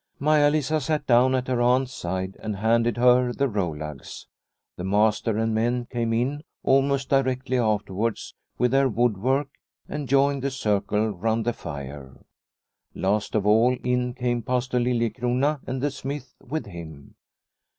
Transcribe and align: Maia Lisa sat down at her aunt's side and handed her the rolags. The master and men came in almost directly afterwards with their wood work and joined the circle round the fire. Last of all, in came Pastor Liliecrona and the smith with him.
Maia 0.17 0.49
Lisa 0.49 0.81
sat 0.81 1.05
down 1.05 1.35
at 1.35 1.47
her 1.47 1.61
aunt's 1.61 1.93
side 1.93 2.35
and 2.39 2.55
handed 2.55 2.97
her 2.97 3.31
the 3.31 3.47
rolags. 3.47 4.25
The 4.75 4.83
master 4.83 5.37
and 5.37 5.53
men 5.53 5.85
came 5.91 6.11
in 6.11 6.41
almost 6.63 7.07
directly 7.07 7.59
afterwards 7.59 8.33
with 8.57 8.71
their 8.71 8.89
wood 8.89 9.19
work 9.19 9.49
and 9.87 10.09
joined 10.09 10.41
the 10.41 10.49
circle 10.49 11.09
round 11.11 11.45
the 11.45 11.53
fire. 11.53 12.15
Last 12.95 13.35
of 13.35 13.45
all, 13.45 13.77
in 13.83 14.15
came 14.15 14.41
Pastor 14.41 14.79
Liliecrona 14.79 15.59
and 15.67 15.83
the 15.83 15.91
smith 15.91 16.33
with 16.41 16.65
him. 16.65 17.13